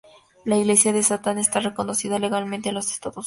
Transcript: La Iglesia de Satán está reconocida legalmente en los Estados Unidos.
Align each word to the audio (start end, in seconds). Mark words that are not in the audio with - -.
La 0.45 0.57
Iglesia 0.57 0.93
de 0.93 1.03
Satán 1.03 1.37
está 1.37 1.59
reconocida 1.59 2.17
legalmente 2.17 2.69
en 2.69 2.73
los 2.73 2.89
Estados 2.89 3.17
Unidos. 3.17 3.19